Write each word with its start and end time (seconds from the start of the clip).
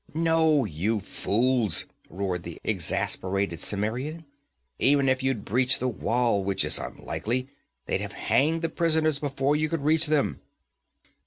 'No, 0.15 0.65
you 0.65 0.99
fools!' 0.99 1.85
roared 2.09 2.41
the 2.41 2.59
exasperated 2.63 3.59
Cimmerian. 3.59 4.25
'Even 4.79 5.07
if 5.07 5.21
you'd 5.21 5.45
breached 5.45 5.79
the 5.79 5.87
wall, 5.87 6.43
which 6.43 6.65
is 6.65 6.79
unlikely, 6.79 7.49
they'd 7.85 8.01
have 8.01 8.13
hanged 8.13 8.63
the 8.63 8.69
prisoners 8.69 9.19
before 9.19 9.55
you 9.55 9.69
could 9.69 9.83
reach 9.83 10.07
them.' 10.07 10.41